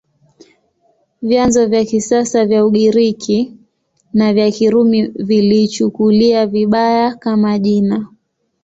Vyanzo 1.21 1.65
vya 1.67 1.85
kisasa 1.85 2.45
vya 2.45 2.65
Ugiriki 2.65 3.57
na 4.13 4.33
vya 4.33 4.51
Kirumi 4.51 5.07
viliichukulia 5.07 6.47
vibaya, 6.47 7.15
kama 7.15 7.59
jina. 7.59 8.07